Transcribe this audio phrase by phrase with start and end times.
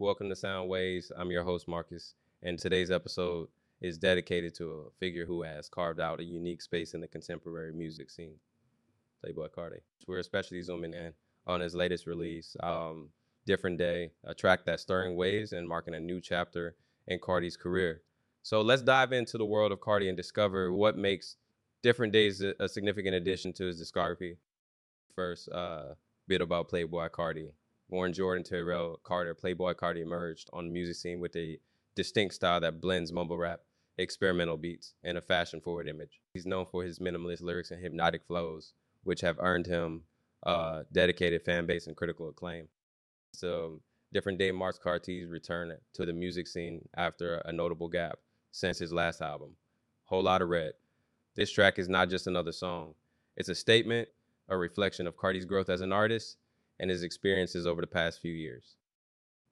[0.00, 1.12] Welcome to Sound Waves.
[1.14, 3.48] I'm your host, Marcus, and today's episode
[3.82, 7.74] is dedicated to a figure who has carved out a unique space in the contemporary
[7.74, 8.36] music scene,
[9.22, 9.80] Playboi Carti.
[10.06, 11.12] We're especially zooming in
[11.46, 13.10] on his latest release, um,
[13.44, 18.00] Different Day, a track that's stirring waves and marking a new chapter in Carti's career.
[18.42, 21.36] So let's dive into the world of Carti and discover what makes
[21.82, 24.38] Different Days a, significant addition to his discography.
[25.14, 25.88] First, uh,
[26.26, 27.50] bit about Playboi Carti.
[27.90, 31.58] Born Jordan Terrell Carter, Playboi Carti emerged on the music scene with a
[31.96, 33.62] distinct style that blends mumble rap,
[33.98, 36.20] experimental beats, and a fashion forward image.
[36.32, 40.04] He's known for his minimalist lyrics and hypnotic flows, which have earned him
[40.44, 42.68] a dedicated fan base and critical acclaim.
[43.32, 43.80] So,
[44.12, 48.20] Different Day marks Carti's return to the music scene after a notable gap
[48.52, 49.56] since his last album,
[50.04, 50.72] Whole Lotta Red.
[51.34, 52.94] This track is not just another song,
[53.36, 54.08] it's a statement,
[54.48, 56.36] a reflection of Carti's growth as an artist
[56.80, 58.74] and his experiences over the past few years.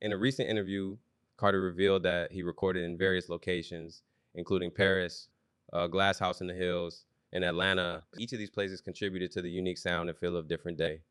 [0.00, 0.96] In a recent interview,
[1.36, 4.02] Carter revealed that he recorded in various locations,
[4.34, 5.28] including Paris,
[5.72, 8.02] uh, Glass House in the Hills, and Atlanta.
[8.18, 11.02] Each of these places contributed to the unique sound and feel of Different Day.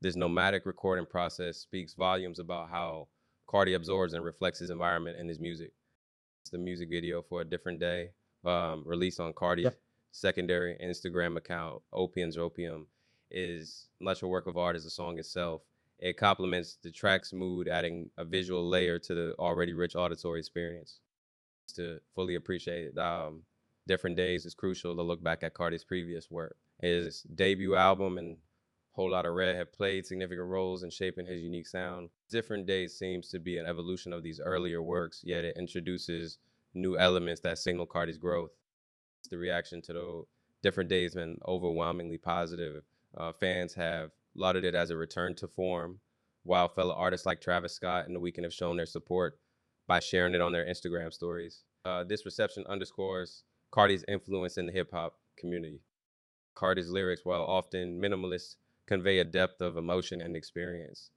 [0.00, 3.08] This nomadic recording process speaks volumes about how
[3.48, 5.72] Carti absorbs and reflects his environment in his music.
[6.42, 8.10] It's the music video for A Different Day,
[8.44, 9.78] um, released on Carti's yep.
[10.10, 12.86] secondary Instagram account, Opium's Opium,
[13.30, 15.62] is much a work of art as the song itself.
[15.98, 21.00] It complements the track's mood, adding a visual layer to the already rich auditory experience.
[21.76, 23.42] To fully appreciate um,
[23.86, 26.56] Different Days is crucial to look back at Carti's previous work.
[26.80, 28.38] His debut album and
[28.92, 32.10] Whole Lotta Red have played significant roles in shaping his unique sound.
[32.28, 36.38] Different Days seems to be an evolution of these earlier works, yet it introduces
[36.74, 38.50] new elements that signal Carti's growth.
[39.30, 40.24] The reaction to the
[40.62, 42.82] Different Days has been overwhelmingly positive
[43.16, 46.00] uh, fans have lauded it as a return to form,
[46.44, 49.38] while fellow artists like Travis Scott and The Weeknd have shown their support
[49.86, 51.64] by sharing it on their Instagram stories.
[51.84, 55.80] Uh, this reception underscores Carti's influence in the hip hop community.
[56.54, 58.56] Carti's lyrics, while often minimalist,
[58.86, 61.10] convey a depth of emotion and experience.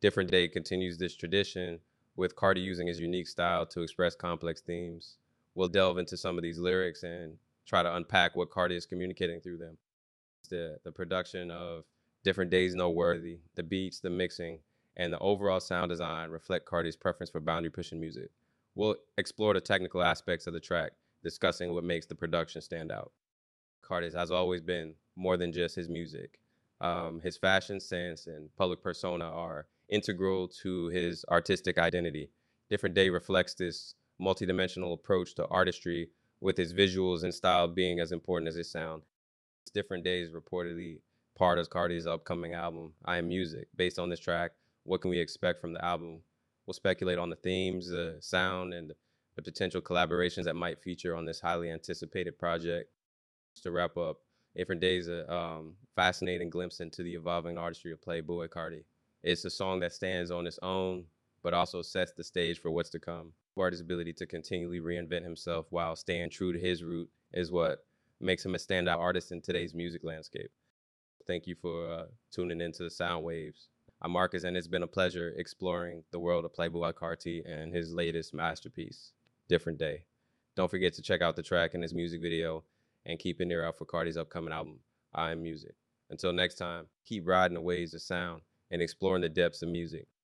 [0.00, 1.80] Different Day continues this tradition,
[2.16, 5.16] with Carti using his unique style to express complex themes.
[5.54, 7.36] We'll delve into some of these lyrics and
[7.66, 9.76] try to unpack what Carti is communicating through them
[10.46, 11.84] the the production of
[12.24, 14.58] different days noteworthy, the beats, the mixing,
[14.96, 18.30] and the overall sound design reflect Carti's preference for boundary pushing music.
[18.74, 20.92] We'll explore the technical aspects of the track,
[21.22, 23.12] discussing what makes the production stand out.
[23.82, 26.40] Carti has always been more than just his music.
[26.80, 32.30] Um, his fashion sense and public persona are integral to his artistic identity.
[32.68, 38.12] Different Day reflects this multidimensional approach to artistry, with his visuals and style being as
[38.12, 39.02] important as his sound.
[39.76, 41.00] Different Days reportedly
[41.36, 43.68] part of Carti's upcoming album, I Am Music.
[43.76, 44.52] Based on this track,
[44.84, 46.22] what can we expect from the album?
[46.64, 48.94] We'll speculate on the themes, the sound, and
[49.34, 52.88] the potential collaborations that might feature on this highly anticipated project.
[53.54, 54.16] Just To wrap up,
[54.56, 58.84] Different Days a um, fascinating glimpse into the evolving artistry of Playboi Carti.
[59.22, 61.04] It's a song that stands on its own,
[61.42, 63.34] but also sets the stage for what's to come.
[63.58, 67.84] Artist's ability to continually reinvent himself while staying true to his root is what
[68.20, 70.50] makes him a standout artist in today's music landscape.
[71.26, 73.68] Thank you for uh, tuning into the Sound Waves.
[74.00, 77.92] I'm Marcus, and it's been a pleasure exploring the world of Playboi Carti and his
[77.92, 79.12] latest masterpiece,
[79.48, 80.04] Different Day.
[80.54, 82.64] Don't forget to check out the track in his music video
[83.04, 84.80] and keep an ear out for Carti's upcoming album,
[85.14, 85.74] I Am Music.
[86.10, 90.06] Until next time, keep riding the waves of sound and exploring the depths of music.